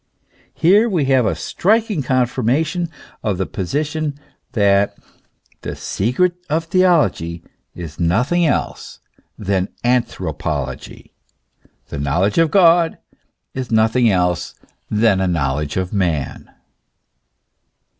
Here 0.55 0.89
we 0.89 1.05
have 1.05 1.27
a 1.27 1.35
striking 1.35 2.01
confirmation 2.01 2.89
of 3.21 3.37
the 3.37 3.45
position, 3.45 4.19
that 4.53 4.97
the 5.61 5.75
secret 5.75 6.33
of 6.49 6.63
theo 6.65 7.01
logy 7.01 7.43
is 7.75 7.99
nothing 7.99 8.43
else 8.43 8.99
than 9.37 9.69
anthropology 9.83 11.13
the 11.89 11.99
knowledge 11.99 12.39
of 12.39 12.49
God 12.49 12.97
nothing 13.69 14.09
else 14.09 14.55
than 14.89 15.21
a 15.21 15.27
knowledge 15.27 15.77
of 15.77 15.93
man 15.93 16.49